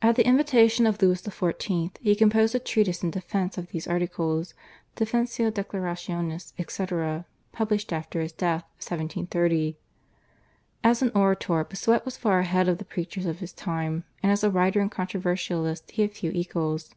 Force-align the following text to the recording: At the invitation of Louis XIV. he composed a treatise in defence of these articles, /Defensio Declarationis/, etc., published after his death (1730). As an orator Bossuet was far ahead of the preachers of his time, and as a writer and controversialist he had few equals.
At 0.00 0.16
the 0.16 0.24
invitation 0.26 0.86
of 0.86 1.02
Louis 1.02 1.20
XIV. 1.20 1.90
he 2.00 2.14
composed 2.16 2.54
a 2.54 2.58
treatise 2.58 3.02
in 3.02 3.10
defence 3.10 3.58
of 3.58 3.66
these 3.68 3.86
articles, 3.86 4.54
/Defensio 4.96 5.50
Declarationis/, 5.50 6.54
etc., 6.58 7.26
published 7.52 7.92
after 7.92 8.22
his 8.22 8.32
death 8.32 8.62
(1730). 8.78 9.76
As 10.82 11.02
an 11.02 11.12
orator 11.14 11.62
Bossuet 11.64 12.06
was 12.06 12.16
far 12.16 12.38
ahead 12.40 12.68
of 12.70 12.78
the 12.78 12.86
preachers 12.86 13.26
of 13.26 13.40
his 13.40 13.52
time, 13.52 14.04
and 14.22 14.32
as 14.32 14.42
a 14.42 14.48
writer 14.50 14.80
and 14.80 14.90
controversialist 14.90 15.90
he 15.90 16.00
had 16.00 16.14
few 16.14 16.30
equals. 16.32 16.94